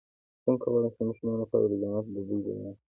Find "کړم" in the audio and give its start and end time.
2.63-2.75